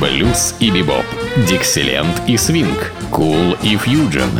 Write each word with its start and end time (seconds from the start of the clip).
блюз 0.00 0.54
и 0.60 0.70
бибоп, 0.70 1.04
дикселент 1.48 2.22
и 2.26 2.36
свинг, 2.36 2.92
кул 3.10 3.56
и 3.62 3.76
фьюджен. 3.76 4.30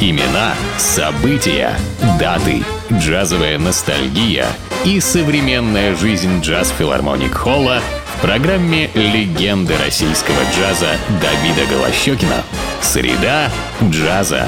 Имена, 0.00 0.54
события, 0.76 1.72
даты, 2.18 2.62
джазовая 2.92 3.58
ностальгия 3.58 4.46
и 4.84 4.98
современная 5.00 5.94
жизнь 5.94 6.40
джаз-филармоник 6.40 7.32
Холла 7.32 7.80
в 8.16 8.20
программе 8.20 8.90
«Легенды 8.94 9.74
российского 9.84 10.36
джаза» 10.56 10.96
Давида 11.20 11.70
Голощекина. 11.70 12.42
Среда 12.80 13.50
джаза. 13.82 14.46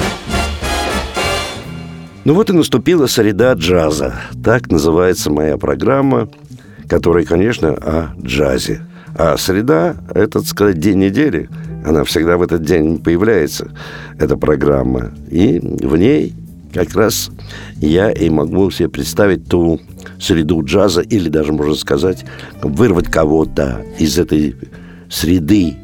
Ну 2.25 2.33
вот 2.33 2.49
и 2.49 2.53
наступила 2.53 3.07
среда 3.07 3.53
джаза. 3.53 4.15
Так 4.43 4.69
называется 4.69 5.31
моя 5.31 5.57
программа, 5.57 6.27
которая, 6.89 7.23
конечно, 7.23 7.69
о 7.69 8.09
джазе. 8.21 8.81
А 9.17 9.35
среда– 9.37 9.95
это, 10.09 10.39
так 10.39 10.45
сказать, 10.45 10.79
день 10.79 10.99
недели. 10.99 11.49
Она 11.83 12.03
всегда 12.03 12.37
в 12.37 12.43
этот 12.43 12.63
день 12.63 12.99
появляется, 12.99 13.71
эта 14.19 14.37
программа. 14.37 15.11
И 15.29 15.59
в 15.59 15.97
ней 15.97 16.33
как 16.73 16.93
раз 16.93 17.31
я 17.77 18.11
и 18.11 18.29
могу 18.29 18.69
себе 18.69 18.89
представить 18.89 19.45
ту 19.45 19.81
среду 20.19 20.63
джаза, 20.63 21.01
или 21.01 21.29
даже, 21.29 21.51
можно 21.51 21.73
сказать, 21.73 22.25
вырвать 22.61 23.07
кого-то 23.07 23.83
из 23.97 24.19
этой 24.19 24.55
среды 25.09 25.75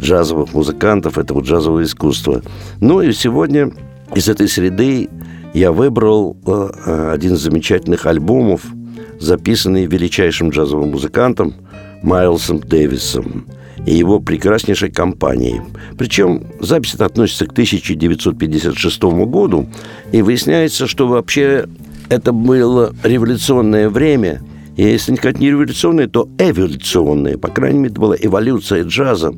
джазовых 0.00 0.52
музыкантов, 0.52 1.18
этого 1.18 1.42
джазового 1.42 1.84
искусства. 1.84 2.42
Ну 2.80 3.02
и 3.02 3.12
сегодня 3.12 3.70
из 4.14 4.28
этой 4.28 4.48
среды 4.48 5.08
я 5.54 5.70
выбрал 5.70 6.36
э, 6.44 7.10
один 7.12 7.34
из 7.34 7.40
замечательных 7.40 8.06
альбомов, 8.06 8.62
записанный 9.20 9.86
величайшим 9.86 10.50
джазовым 10.50 10.90
музыкантом 10.90 11.54
Майлсом 12.02 12.60
Дэвисом 12.60 13.46
и 13.86 13.94
его 13.94 14.20
прекраснейшей 14.20 14.90
компанией. 14.90 15.60
Причем 15.96 16.44
запись 16.60 16.94
эта 16.94 17.06
относится 17.06 17.46
к 17.46 17.52
1956 17.52 19.02
году, 19.02 19.68
и 20.12 20.22
выясняется, 20.22 20.86
что 20.86 21.08
вообще 21.08 21.66
это 22.08 22.32
было 22.32 22.94
революционное 23.02 23.88
время, 23.88 24.42
и 24.76 24.82
если 24.82 25.14
сказать 25.14 25.40
не 25.40 25.50
революционное, 25.50 26.08
то 26.08 26.28
эволюционное. 26.38 27.36
По 27.36 27.48
крайней 27.48 27.80
мере, 27.80 27.92
это 27.92 28.00
была 28.00 28.16
эволюция 28.18 28.84
джаза 28.84 29.34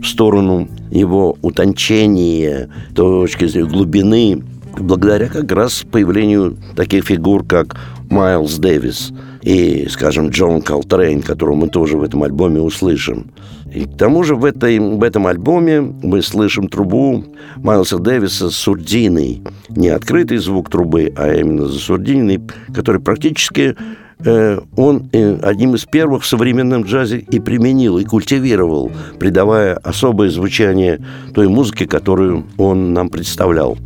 в 0.00 0.06
сторону 0.06 0.68
его 0.90 1.36
утончения, 1.42 2.70
точки 2.94 3.46
зрения 3.46 3.68
глубины, 3.68 4.42
благодаря 4.78 5.28
как 5.28 5.50
раз 5.52 5.84
появлению 5.90 6.56
таких 6.76 7.04
фигур, 7.04 7.44
как 7.44 7.76
Майлз 8.10 8.58
Дэвис 8.58 9.12
и, 9.42 9.86
скажем, 9.88 10.30
Джон 10.30 10.60
Колтрейн, 10.62 11.22
которого 11.22 11.54
мы 11.54 11.68
тоже 11.68 11.96
в 11.96 12.02
этом 12.02 12.22
альбоме 12.22 12.60
услышим. 12.60 13.30
И 13.72 13.84
к 13.84 13.96
тому 13.96 14.22
же 14.22 14.34
в, 14.34 14.44
этой, 14.44 14.78
в 14.78 15.02
этом 15.02 15.26
альбоме 15.26 15.80
мы 15.80 16.22
слышим 16.22 16.68
трубу 16.68 17.24
Майлса 17.56 17.98
Дэвиса 17.98 18.50
с 18.50 18.56
сурдиной. 18.56 19.42
Не 19.68 19.88
открытый 19.88 20.38
звук 20.38 20.70
трубы, 20.70 21.12
а 21.16 21.34
именно 21.34 21.66
засурдиненный, 21.66 22.40
который 22.74 23.00
практически 23.00 23.76
он 24.18 25.10
э, 25.12 25.38
одним 25.42 25.74
из 25.74 25.84
первых 25.84 26.22
в 26.22 26.26
современном 26.26 26.82
джазе 26.82 27.18
и 27.18 27.38
применил, 27.38 27.98
и 27.98 28.04
культивировал, 28.04 28.90
придавая 29.18 29.74
особое 29.74 30.30
звучание 30.30 31.04
той 31.34 31.48
музыке, 31.48 31.86
которую 31.86 32.44
он 32.56 32.94
нам 32.94 33.10
представлял. 33.10 33.76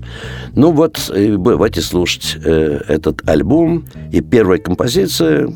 Ну 0.54 0.70
вот, 0.70 1.10
э, 1.12 1.36
давайте 1.36 1.80
слушать 1.80 2.36
этот 2.44 3.28
альбом. 3.28 3.86
И 4.12 4.20
первая 4.20 4.58
композиция, 4.58 5.48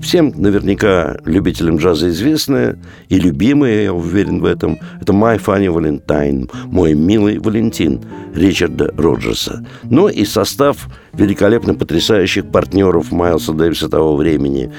всем 0.00 0.32
наверняка 0.34 1.18
любителям 1.24 1.76
джаза 1.76 2.08
известная 2.08 2.78
и 3.08 3.18
любимая, 3.18 3.84
я 3.84 3.92
уверен 3.92 4.40
в 4.40 4.44
этом, 4.44 4.78
это 5.00 5.12
«My 5.12 5.38
Funny 5.38 5.66
Valentine», 5.66 6.50
«Мой 6.66 6.94
милый 6.94 7.38
Валентин» 7.38 8.00
Ричарда 8.34 8.92
Роджерса. 8.96 9.64
Ну 9.84 10.08
и 10.08 10.24
состав 10.24 10.88
великолепно 11.16 11.74
потрясающих 11.74 12.50
партнеров 12.50 13.12
Майлса 13.12 13.52
Дэвиса 13.52 13.88
того 13.88 14.16
времени. 14.16 14.72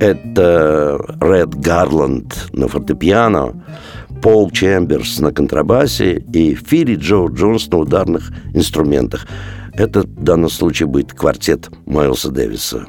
Это 0.00 0.98
Ред 1.20 1.54
Гарланд 1.54 2.48
на 2.52 2.68
фортепиано, 2.68 3.64
Пол 4.22 4.50
Чемберс 4.50 5.18
на 5.20 5.32
контрабасе 5.32 6.24
и 6.32 6.54
Филли 6.54 6.96
Джо 6.96 7.26
Джонс 7.26 7.68
на 7.68 7.78
ударных 7.78 8.32
инструментах. 8.54 9.26
Это 9.74 10.02
в 10.02 10.22
данном 10.22 10.50
случае 10.50 10.86
будет 10.86 11.12
квартет 11.12 11.68
Майлса 11.84 12.30
Дэвиса. 12.30 12.86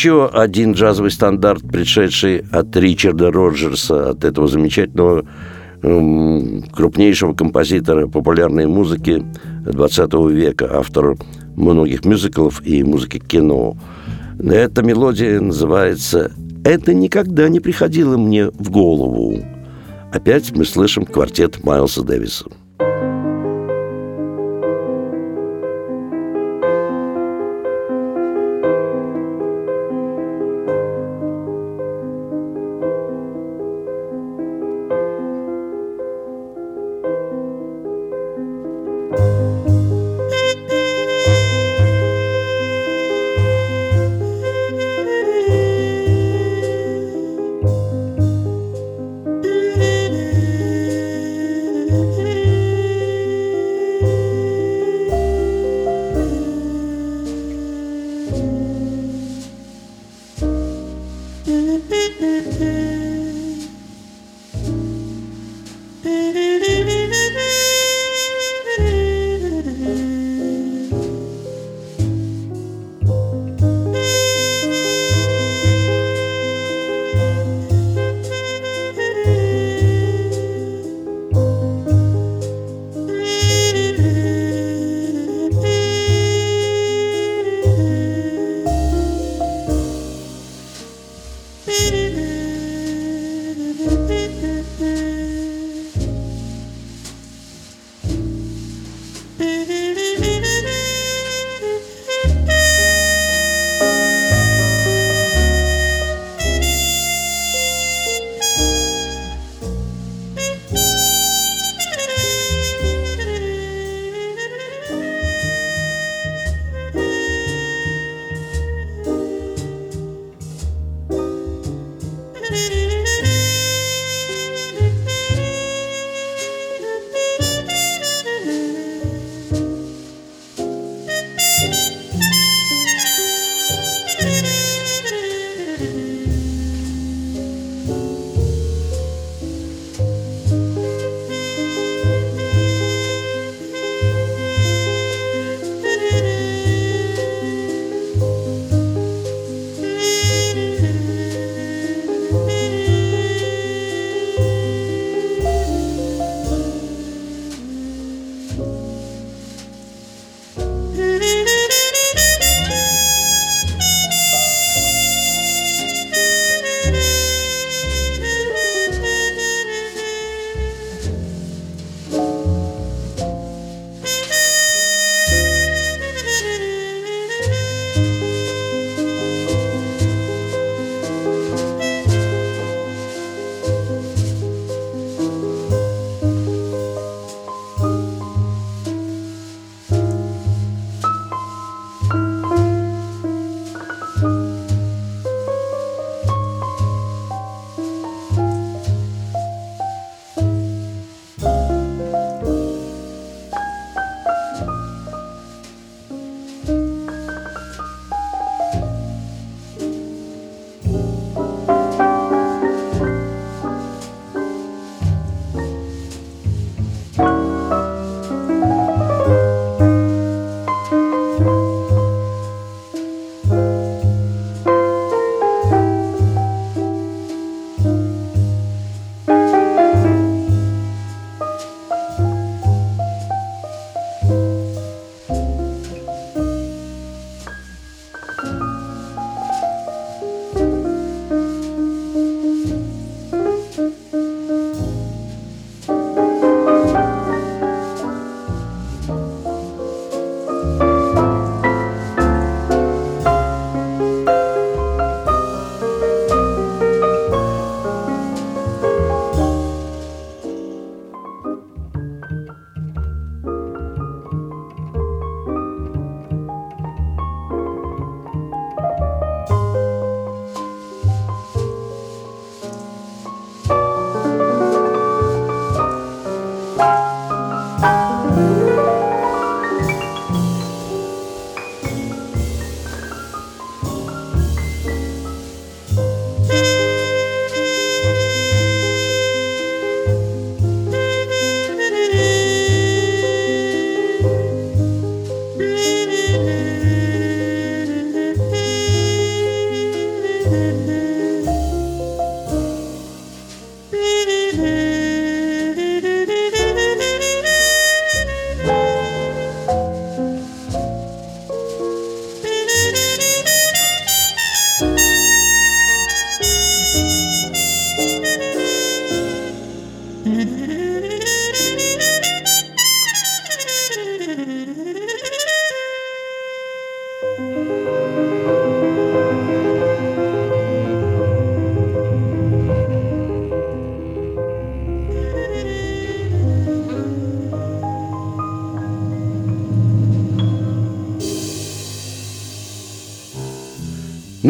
Еще 0.00 0.28
один 0.28 0.72
джазовый 0.72 1.10
стандарт, 1.10 1.60
пришедший 1.70 2.42
от 2.50 2.74
Ричарда 2.74 3.30
Роджерса, 3.30 4.08
от 4.08 4.24
этого 4.24 4.48
замечательного 4.48 5.26
крупнейшего 5.82 7.34
композитора 7.34 8.06
популярной 8.06 8.66
музыки 8.66 9.22
20 9.66 10.14
века, 10.30 10.70
автор 10.72 11.16
многих 11.54 12.06
мюзиклов 12.06 12.66
и 12.66 12.82
музыки 12.82 13.18
кино. 13.18 13.76
Эта 14.42 14.82
мелодия 14.82 15.38
называется 15.38 16.32
«Это 16.64 16.94
никогда 16.94 17.50
не 17.50 17.60
приходило 17.60 18.16
мне 18.16 18.46
в 18.46 18.70
голову». 18.70 19.38
Опять 20.14 20.56
мы 20.56 20.64
слышим 20.64 21.04
квартет 21.04 21.62
Майлса 21.62 22.02
Дэвиса. 22.02 22.46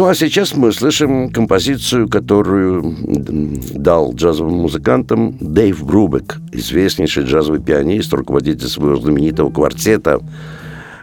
Ну 0.01 0.07
а 0.07 0.15
сейчас 0.15 0.57
мы 0.57 0.73
слышим 0.73 1.29
композицию, 1.29 2.09
которую 2.09 2.97
дал 3.75 4.15
джазовым 4.15 4.55
музыкантам 4.55 5.37
Дэйв 5.39 5.85
Брубек, 5.85 6.39
известнейший 6.53 7.25
джазовый 7.25 7.61
пианист, 7.61 8.11
руководитель 8.15 8.67
своего 8.67 8.97
знаменитого 8.97 9.51
квартета. 9.51 10.19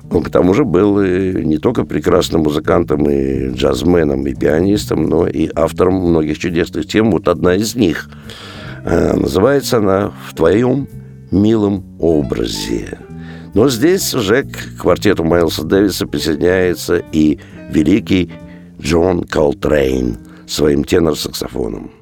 Он 0.09 0.23
к 0.23 0.31
тому 0.31 0.55
же 0.55 0.65
был 0.65 0.99
не 0.99 1.59
только 1.59 1.83
прекрасным 1.83 2.41
музыкантом 2.41 3.07
и 3.07 3.51
джазменом, 3.51 4.25
и 4.25 4.33
пианистом, 4.33 5.03
но 5.03 5.27
и 5.27 5.47
автором 5.53 5.97
многих 5.97 6.39
чудесных 6.39 6.87
тем. 6.87 7.11
Вот 7.11 7.27
одна 7.27 7.53
из 7.53 7.75
них. 7.75 8.09
Э, 8.83 9.13
называется 9.15 9.77
она 9.77 10.11
«В 10.27 10.33
твоем 10.33 10.87
милом 11.29 11.85
образе». 11.99 12.97
Но 13.53 13.69
здесь 13.69 14.15
уже 14.15 14.41
к 14.41 14.81
квартету 14.81 15.23
Майлса 15.23 15.63
Дэвиса 15.63 16.07
присоединяется 16.07 17.03
и 17.11 17.37
великий 17.69 18.31
Джон 18.79 19.23
Колтрейн 19.23 20.17
своим 20.47 20.83
тенор-саксофоном. 20.83 21.96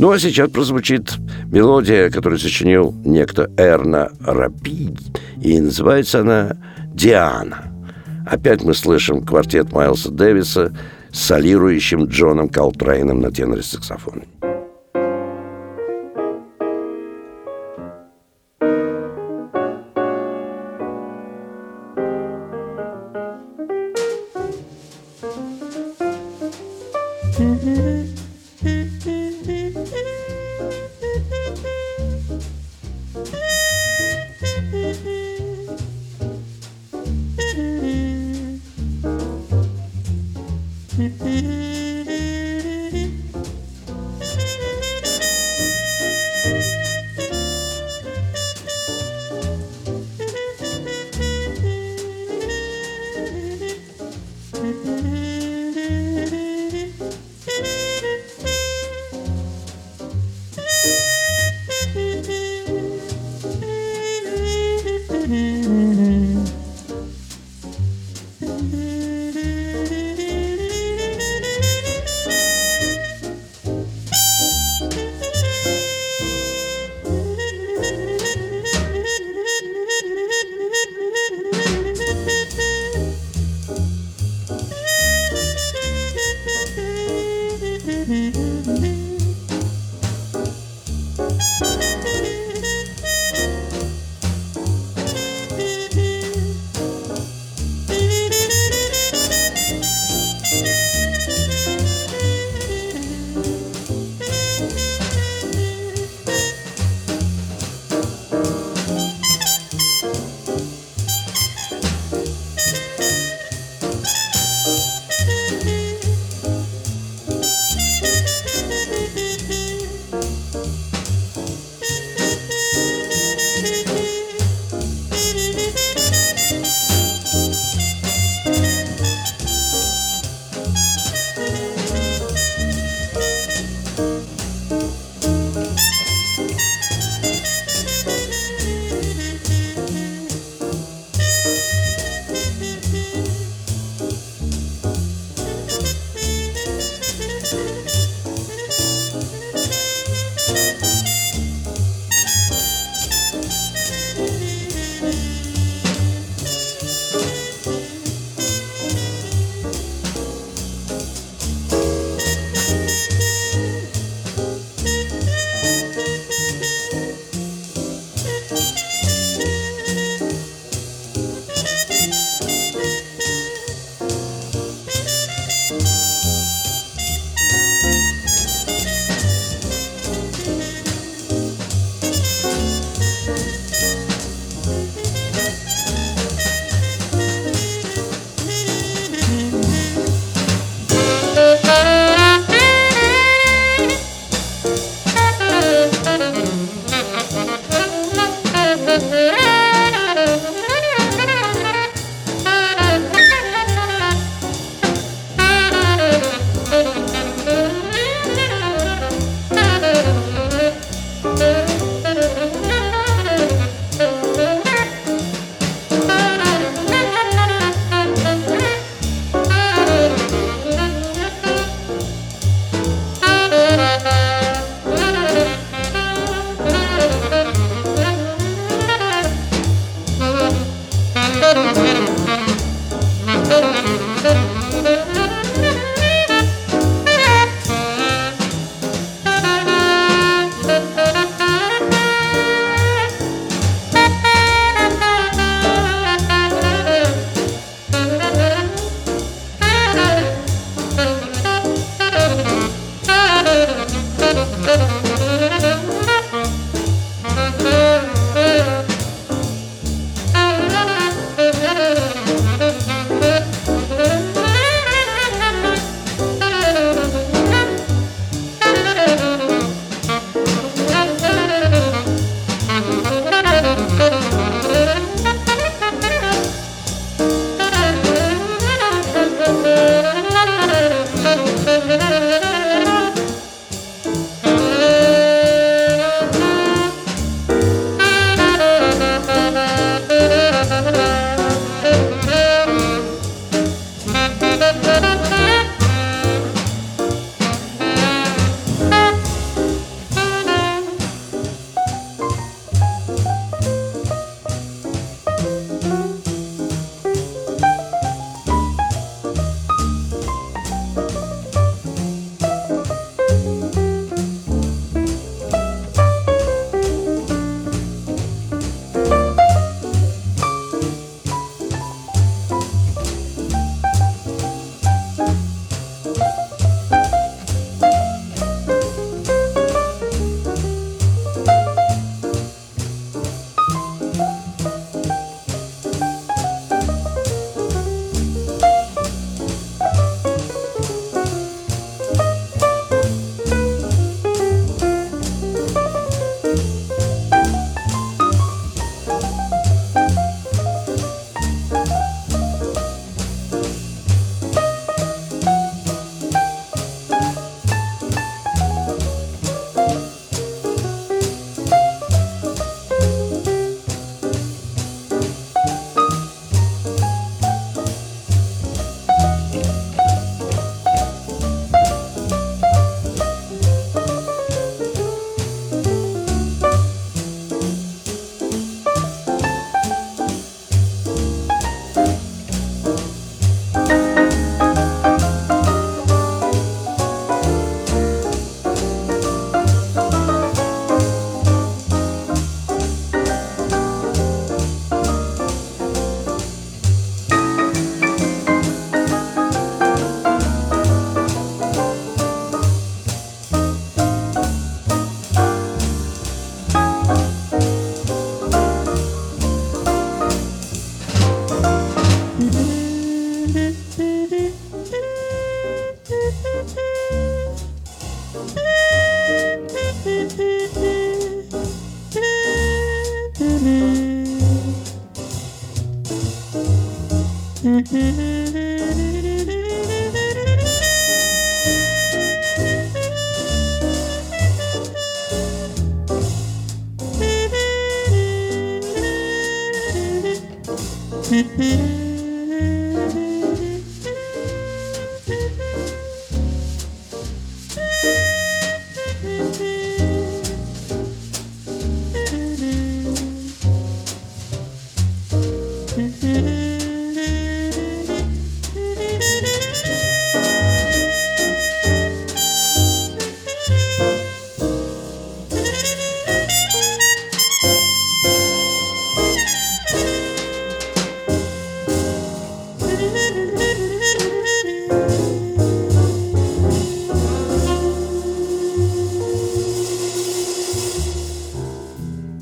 Ну, 0.00 0.10
а 0.10 0.18
сейчас 0.18 0.48
прозвучит 0.48 1.12
мелодия, 1.52 2.08
которую 2.08 2.38
сочинил 2.38 2.94
некто 3.04 3.50
Эрна 3.58 4.08
Рапид, 4.20 4.98
и 5.42 5.60
называется 5.60 6.20
она 6.20 6.56
«Диана». 6.94 7.70
Опять 8.26 8.62
мы 8.62 8.72
слышим 8.72 9.22
квартет 9.22 9.72
Майлса 9.72 10.10
Дэвиса 10.10 10.72
с 11.12 11.20
солирующим 11.20 12.06
Джоном 12.06 12.48
Колтрейном 12.48 13.20
на 13.20 13.30
теноре-саксофоне. 13.30 14.19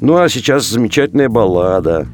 Ну 0.09 0.17
а 0.17 0.31
сейчас 0.31 0.67
замечательная 0.67 1.29
баллада. 1.29 2.07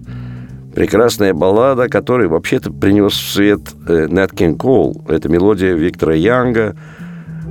Прекрасная 0.74 1.32
баллада, 1.32 1.88
которую 1.88 2.28
вообще-то 2.28 2.72
принес 2.72 3.12
в 3.12 3.32
свет 3.32 3.60
э, 3.86 4.08
Нэт 4.08 4.32
Кинг. 4.32 4.64
Это 5.08 5.28
мелодия 5.28 5.74
Виктора 5.74 6.12
Янга 6.14 6.74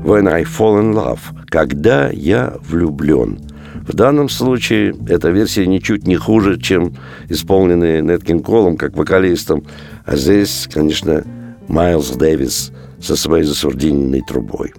«When 0.03 0.27
I 0.27 0.43
Fall 0.43 0.82
in 0.82 0.93
Love» 0.93 1.19
«Когда 1.47 2.10
я 2.10 2.56
влюблен». 2.67 3.39
В 3.88 3.93
данном 3.93 4.27
случае 4.27 4.93
эта 5.08 5.29
версия 5.29 5.65
ничуть 5.65 6.06
не 6.06 6.17
хуже, 6.17 6.60
чем 6.60 6.93
исполненная 7.29 8.01
Нэт 8.01 8.25
Кинг 8.25 8.45
Колом 8.45 8.75
как 8.75 8.97
вокалистом. 8.97 9.63
А 10.03 10.17
здесь, 10.17 10.67
конечно, 10.69 11.23
Майлз 11.69 12.17
Дэвис 12.17 12.73
со 12.99 13.15
своей 13.15 13.45
засурдиненной 13.45 14.23
трубой. 14.27 14.73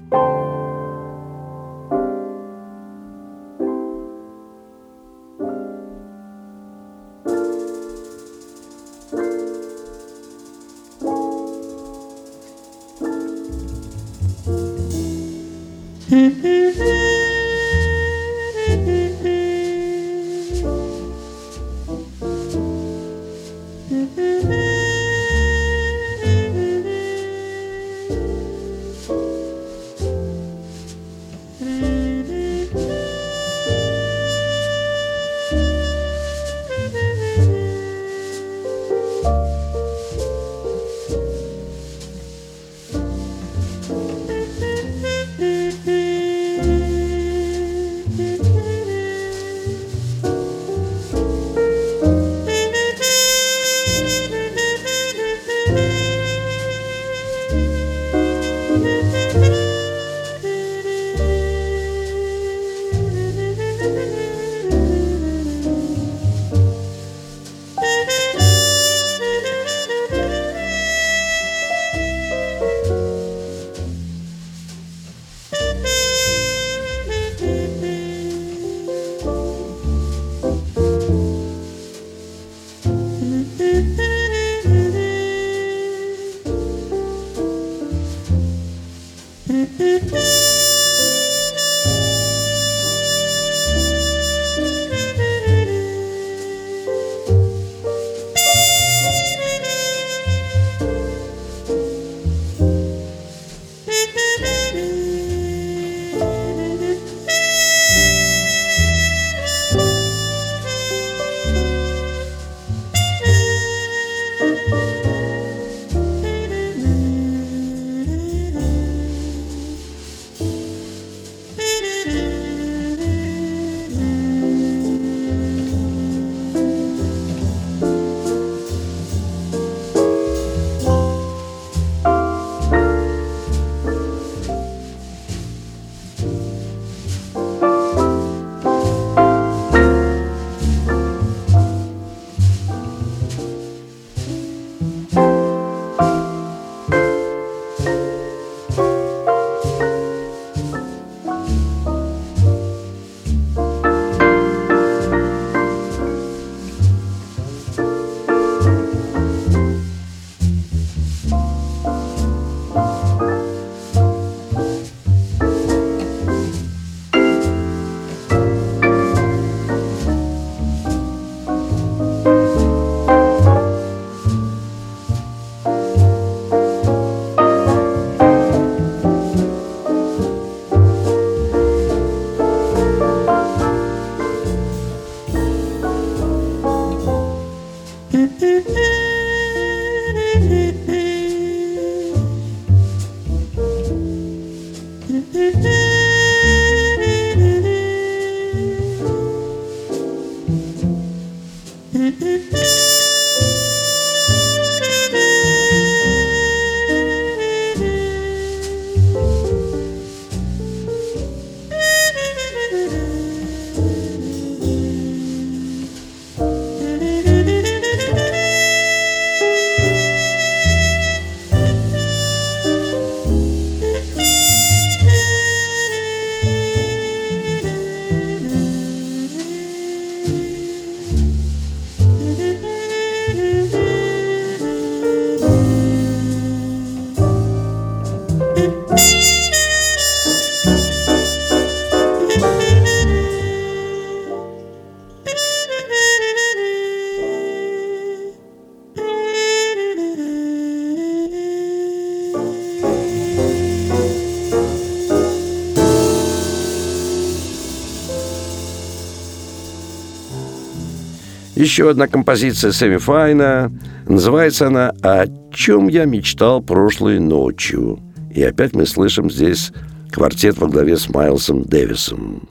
Еще 261.65 261.89
одна 261.89 262.09
композиция 262.09 262.73
Сэмми 262.73 262.99
Файна. 262.99 263.73
Называется 264.07 264.67
она 264.67 264.93
«О 265.01 265.25
чем 265.51 265.89
я 265.89 266.05
мечтал 266.05 266.61
прошлой 266.61 267.21
ночью». 267.21 268.01
И 268.31 268.43
опять 268.43 268.75
мы 268.75 268.85
слышим 268.85 269.31
здесь 269.31 269.73
квартет 270.13 270.59
во 270.59 270.69
главе 270.69 270.99
с 270.99 271.09
Майлсом 271.09 271.63
Дэвисом. 271.63 272.47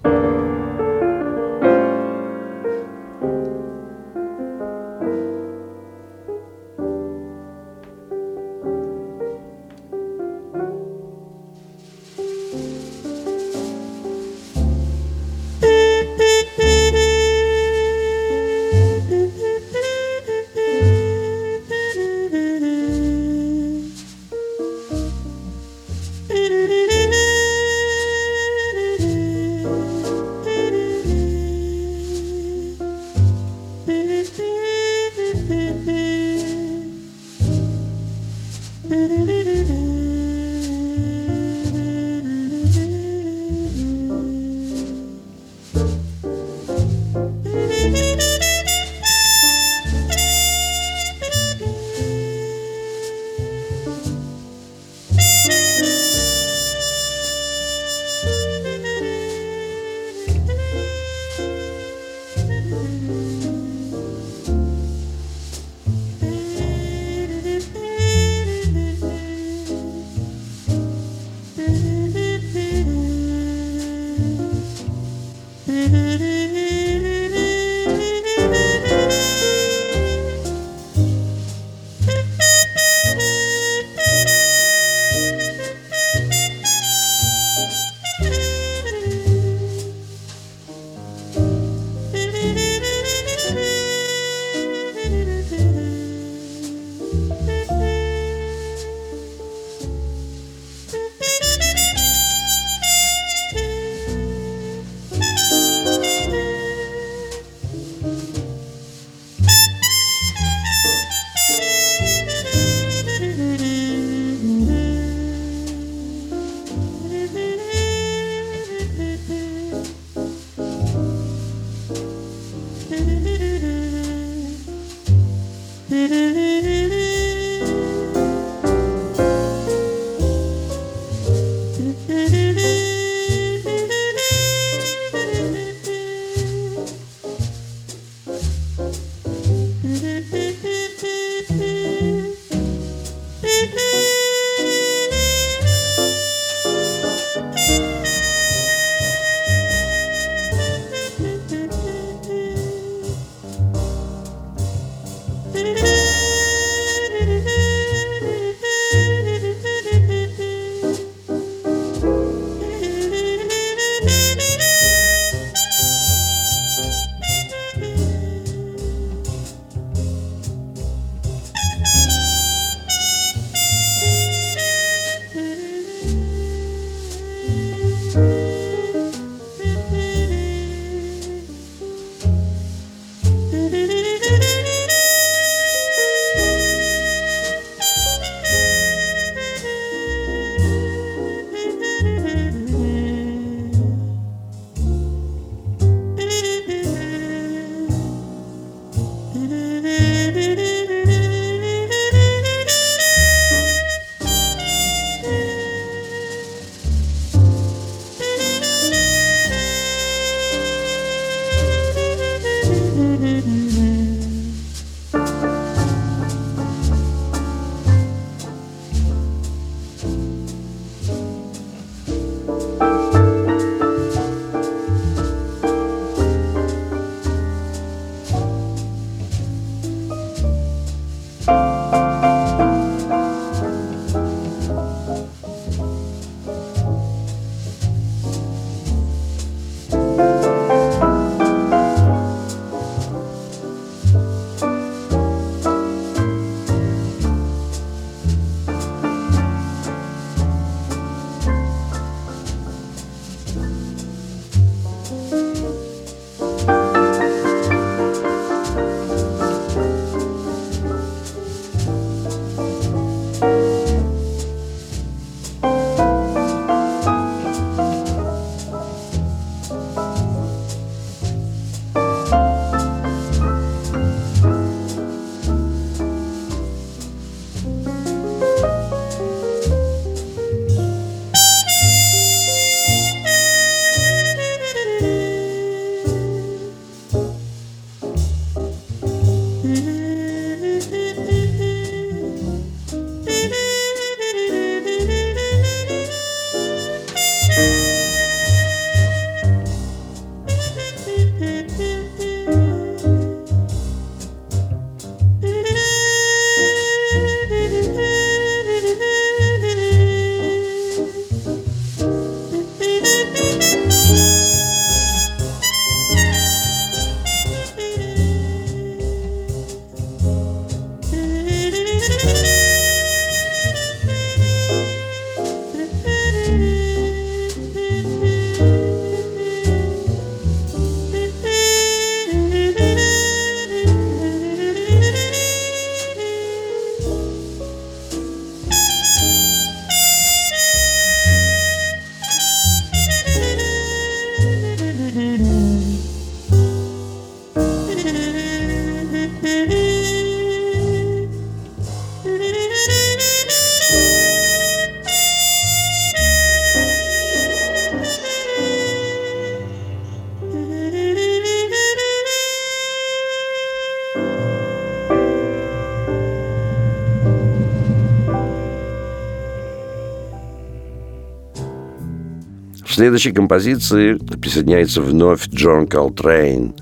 В 372.93 372.95
следующей 372.95 373.31
композиции 373.31 374.19
присоединяется 374.39 375.01
вновь 375.01 375.47
Джон 375.47 375.87
Колтрейн. 375.87 376.75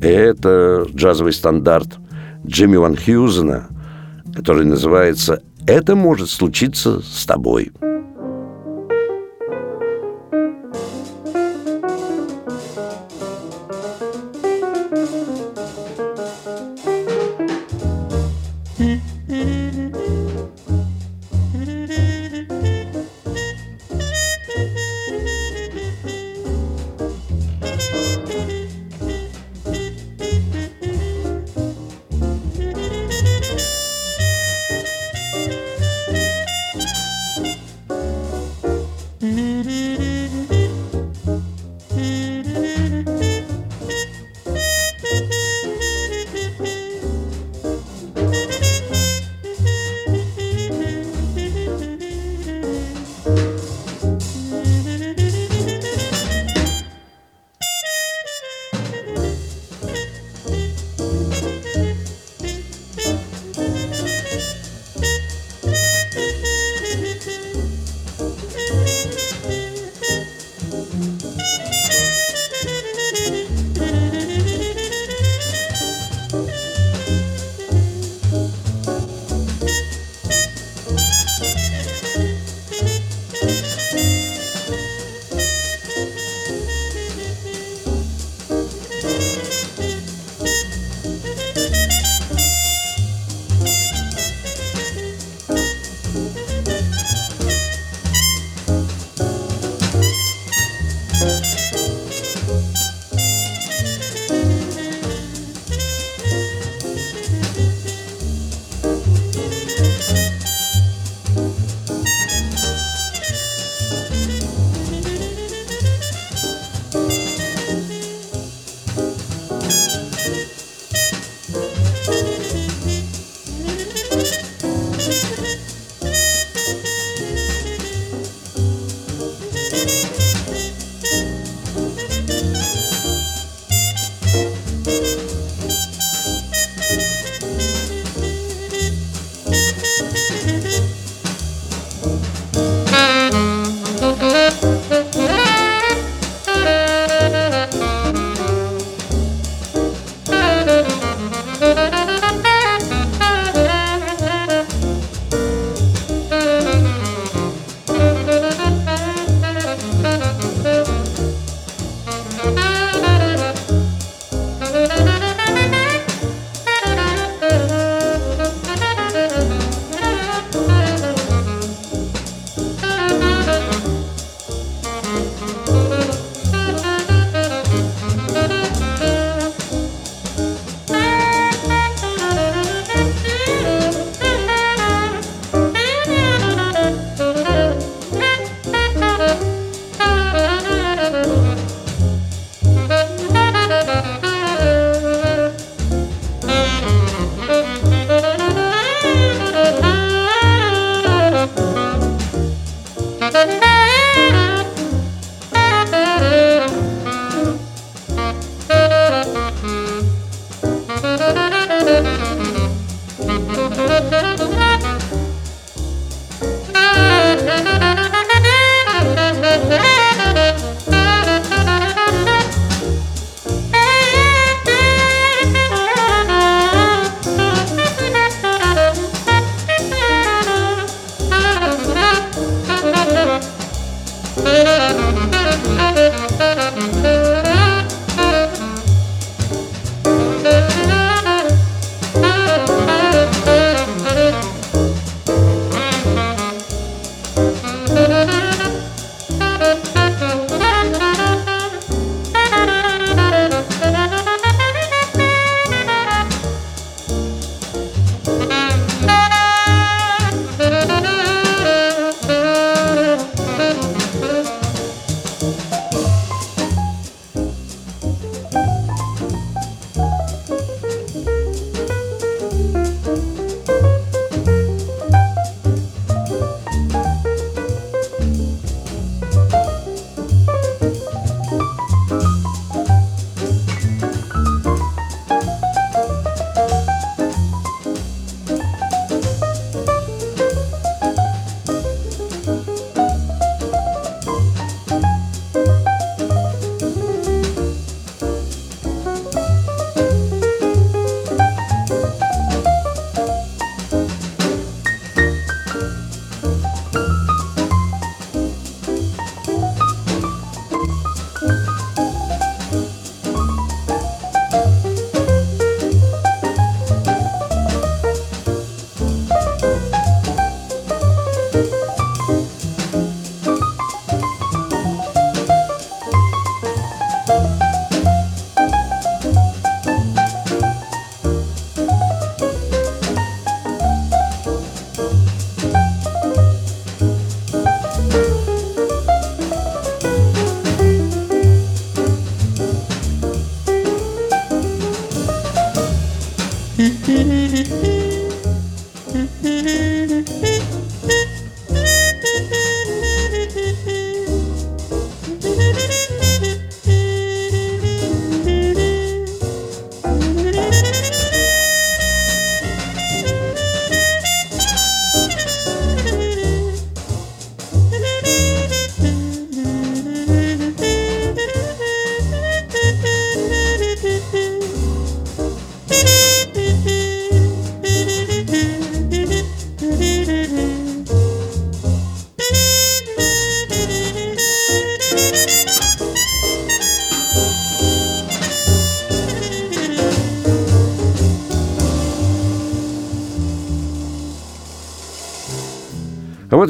Это 0.00 0.84
джазовый 0.92 1.32
стандарт 1.32 1.98
Джимми 2.44 2.74
Ван 2.74 2.96
Хьюзена, 2.96 3.68
который 4.34 4.64
называется 4.64 5.40
«Это 5.64 5.94
может 5.94 6.30
случиться 6.30 7.00
с 7.00 7.24
тобой». 7.26 7.70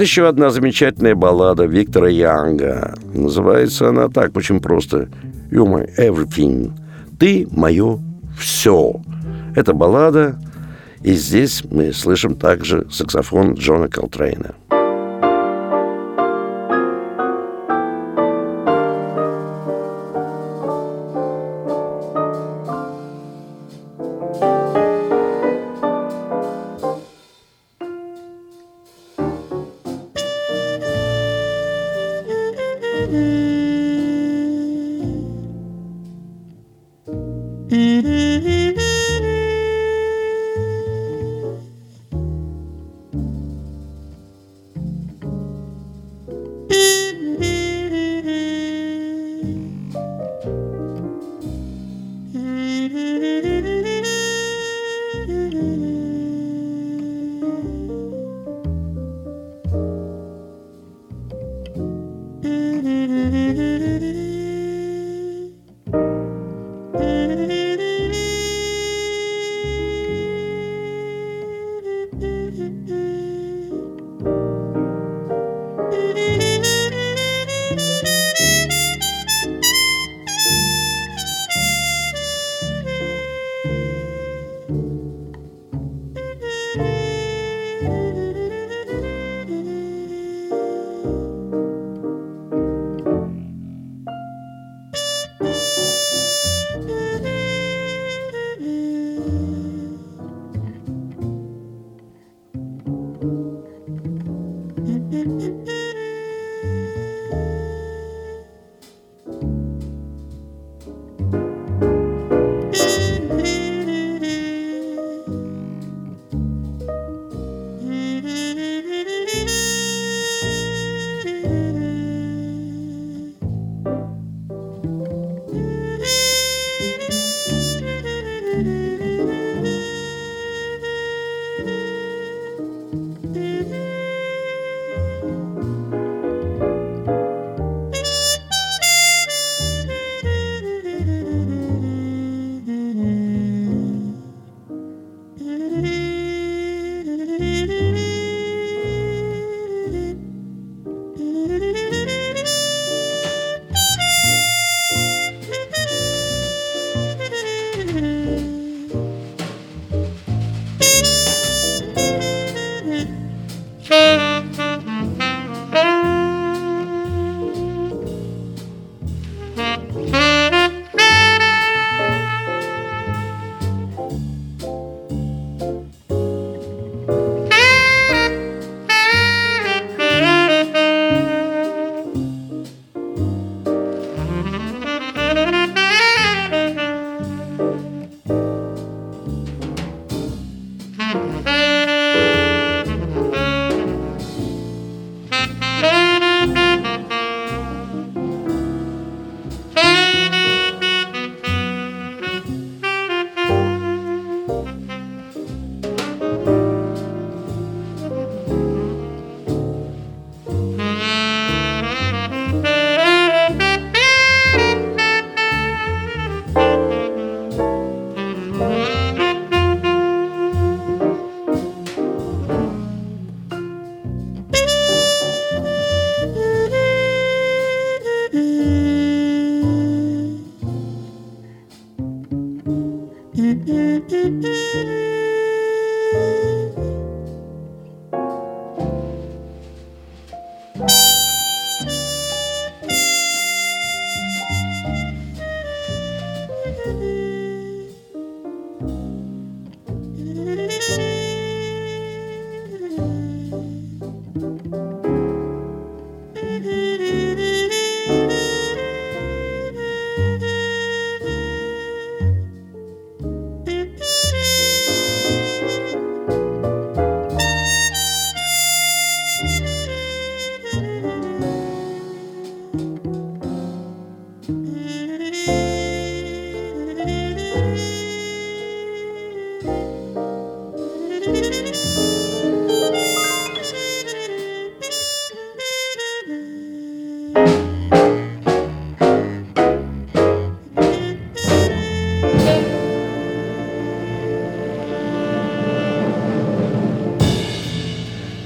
Еще 0.03 0.29
одна 0.29 0.51
замечательная 0.51 1.15
баллада 1.15 1.65
Виктора 1.65 2.09
Янга. 2.09 2.95
Называется 3.15 3.89
она 3.89 4.09
так, 4.09 4.37
очень 4.37 4.61
просто. 4.61 5.09
«You 5.51 5.67
my 5.67 5.89
everything». 5.97 6.73
«Ты 7.19 7.47
мое 7.51 7.99
все». 8.39 9.01
Это 9.55 9.75
баллада, 9.75 10.39
и 11.03 11.13
здесь 11.15 11.63
мы 11.71 11.93
слышим 11.93 12.37
также 12.37 12.87
саксофон 12.91 13.55
Джона 13.55 13.89
Колтрейна. 13.89 14.55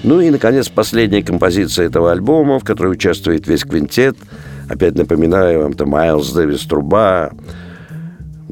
Ну 0.07 0.21
и, 0.21 0.31
наконец, 0.31 0.69
последняя 0.69 1.21
композиция 1.21 1.87
этого 1.87 2.13
альбома, 2.13 2.61
в 2.61 2.65
которой 2.65 2.93
участвует 2.93 3.49
весь 3.49 3.65
квинтет. 3.65 4.17
Опять 4.69 4.95
напоминаю 4.95 5.63
вам, 5.63 5.73
это 5.73 5.85
Майлз 5.85 6.33
Дэвис 6.33 6.63
труба, 6.63 7.33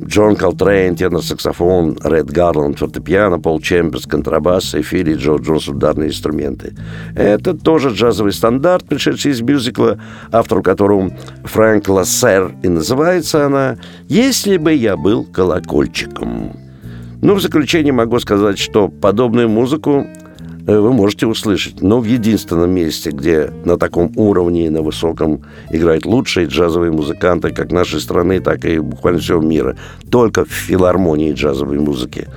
Джон 0.05 0.35
Колтрейн, 0.35 0.97
тенор-саксофон, 0.97 1.97
Ред 2.03 2.29
Гарланд, 2.29 2.81
фортепиано, 2.81 3.39
Пол 3.39 3.61
Чемберс, 3.61 4.07
контрабас 4.07 4.75
и 4.75 4.83
Филли 4.83 5.15
Джо 5.15 5.37
Джонс, 5.37 5.69
ударные 5.69 6.09
инструменты. 6.09 6.75
Это 7.15 7.55
тоже 7.55 7.91
джазовый 7.91 8.33
стандарт, 8.33 8.85
пришедший 8.87 9.31
из 9.31 9.41
мюзикла, 9.41 10.01
автором 10.33 10.65
которого 10.65 11.13
Фрэнк 11.45 11.89
Лессер, 11.89 12.53
и 12.65 12.69
называется 12.69 13.47
она 13.47 13.77
«Если 14.09 14.57
бы 14.57 14.73
я 14.73 14.97
был 14.97 15.23
колокольчиком». 15.23 16.57
Ну, 17.23 17.35
в 17.35 17.41
заключение 17.41 17.93
могу 17.93 18.19
сказать, 18.19 18.59
что 18.59 18.89
подобную 18.89 19.49
музыку 19.49 20.05
вы 20.73 20.93
можете 20.93 21.27
услышать. 21.27 21.83
Но 21.83 22.01
в 22.01 22.05
единственном 22.05 22.71
месте, 22.71 23.11
где 23.11 23.53
на 23.65 23.79
таком 23.79 24.13
уровне, 24.17 24.71
на 24.71 24.83
высоком 24.83 25.43
играют 25.71 26.07
лучшие 26.07 26.47
джазовые 26.47 26.93
музыканты 26.93 27.53
как 27.53 27.71
нашей 27.71 28.01
страны, 28.01 28.41
так 28.41 28.65
и 28.65 28.79
буквально 28.79 29.21
всего 29.21 29.41
мира, 29.41 29.77
только 30.11 30.45
в 30.45 30.51
филармонии 30.51 31.33
джазовой 31.33 31.79
музыки 31.79 32.29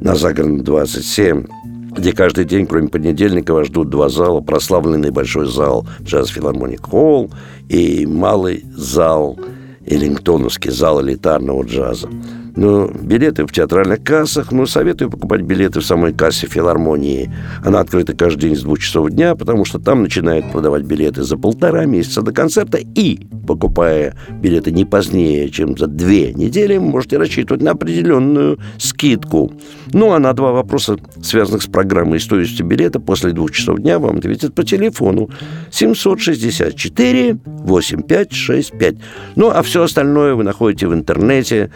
на 0.00 0.14
Загородном 0.14 0.64
27 0.64 1.46
где 1.94 2.12
каждый 2.12 2.46
день, 2.46 2.66
кроме 2.66 2.88
понедельника, 2.88 3.52
вас 3.52 3.66
ждут 3.66 3.90
два 3.90 4.08
зала. 4.08 4.40
Прославленный 4.40 5.10
большой 5.10 5.46
зал 5.46 5.86
Джаз 6.02 6.28
Филармоник 6.28 6.86
Холл 6.86 7.30
и 7.68 8.06
малый 8.06 8.64
зал, 8.74 9.38
Эллингтоновский 9.86 10.70
зал 10.70 11.02
элитарного 11.02 11.64
джаза. 11.64 12.08
Ну, 12.54 12.90
билеты 12.90 13.46
в 13.46 13.52
театральных 13.52 14.02
кассах. 14.02 14.52
Ну, 14.52 14.66
советую 14.66 15.10
покупать 15.10 15.40
билеты 15.40 15.80
в 15.80 15.84
самой 15.84 16.12
кассе 16.12 16.46
филармонии. 16.46 17.32
Она 17.64 17.80
открыта 17.80 18.14
каждый 18.14 18.50
день 18.50 18.56
с 18.56 18.62
двух 18.62 18.78
часов 18.78 19.10
дня, 19.10 19.34
потому 19.34 19.64
что 19.64 19.78
там 19.78 20.02
начинают 20.02 20.50
продавать 20.52 20.82
билеты 20.82 21.22
за 21.22 21.38
полтора 21.38 21.86
месяца 21.86 22.20
до 22.20 22.32
концерта. 22.32 22.78
И, 22.94 23.26
покупая 23.46 24.14
билеты 24.30 24.70
не 24.70 24.84
позднее, 24.84 25.48
чем 25.48 25.78
за 25.78 25.86
две 25.86 26.34
недели, 26.34 26.76
можете 26.76 27.16
рассчитывать 27.16 27.62
на 27.62 27.70
определенную 27.70 28.58
скидку. 28.78 29.52
Ну, 29.92 30.12
а 30.12 30.18
на 30.18 30.34
два 30.34 30.52
вопроса, 30.52 30.98
связанных 31.22 31.62
с 31.62 31.66
программой 31.66 32.18
и 32.18 32.20
стоимостью 32.20 32.66
билета, 32.66 33.00
после 33.00 33.32
двух 33.32 33.52
часов 33.52 33.78
дня 33.78 33.98
вам 33.98 34.18
ответят 34.18 34.54
по 34.54 34.62
телефону 34.62 35.30
764 35.70 37.38
8565. 37.46 38.94
Ну, 39.36 39.48
а 39.48 39.62
все 39.62 39.82
остальное 39.82 40.34
вы 40.34 40.44
находите 40.44 40.86
в 40.86 40.92
интернете 40.92 41.70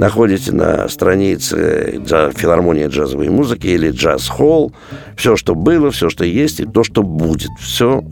находите 0.00 0.50
на 0.52 0.88
странице 0.88 2.00
филармонии 2.34 2.86
джазовой 2.86 3.28
музыки 3.28 3.66
или 3.66 3.90
джаз-холл. 3.90 4.72
Все, 5.14 5.36
что 5.36 5.54
было, 5.54 5.90
все, 5.90 6.08
что 6.08 6.24
есть 6.24 6.60
и 6.60 6.64
то, 6.64 6.82
что 6.84 7.02
будет. 7.02 7.50
Все 7.60 8.02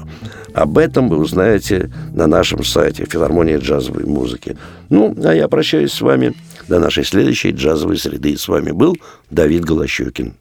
об 0.52 0.76
этом 0.76 1.08
вы 1.08 1.16
узнаете 1.16 1.90
на 2.12 2.26
нашем 2.26 2.62
сайте 2.62 3.06
филармонии 3.06 3.56
джазовой 3.56 4.04
музыки. 4.04 4.58
Ну, 4.90 5.16
а 5.24 5.34
я 5.34 5.48
прощаюсь 5.48 5.92
с 5.92 6.02
вами 6.02 6.34
до 6.68 6.78
нашей 6.78 7.04
следующей 7.04 7.52
джазовой 7.52 7.96
среды. 7.96 8.36
С 8.36 8.48
вами 8.48 8.70
был 8.70 8.94
Давид 9.30 9.64
Голощекин. 9.64 10.34